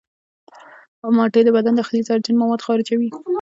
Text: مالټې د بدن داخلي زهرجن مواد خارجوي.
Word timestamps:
مالټې 1.15 1.41
د 1.45 1.49
بدن 1.57 1.73
داخلي 1.75 2.01
زهرجن 2.07 2.35
مواد 2.41 2.65
خارجوي. 2.65 3.09